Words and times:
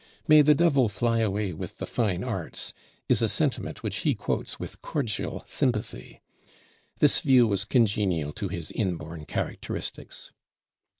"May 0.27 0.41
the 0.41 0.55
devil 0.55 0.89
fly 0.89 1.19
away 1.19 1.53
with 1.53 1.77
the 1.77 1.85
fine 1.85 2.23
arts" 2.23 2.73
is 3.07 3.21
a 3.21 3.29
sentiment 3.29 3.83
which 3.83 3.97
he 3.97 4.15
quotes 4.15 4.59
with 4.59 4.81
cordial 4.81 5.43
sympathy. 5.45 6.21
This 6.97 7.19
view 7.19 7.45
was 7.45 7.65
congenial 7.65 8.33
to 8.33 8.47
his 8.47 8.71
inborn 8.71 9.25
characteristics. 9.25 10.31